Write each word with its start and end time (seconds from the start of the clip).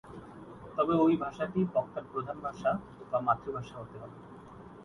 তবে 0.75 0.93
ঐ 0.99 1.17
ভাষাটি 1.23 1.59
বক্তার 1.73 2.05
প্রধান 2.11 2.37
ভাষা 2.39 2.71
বা 3.11 3.17
মাতৃভাষা 3.27 3.75
হতে 3.77 3.95
হবে। 4.01 4.17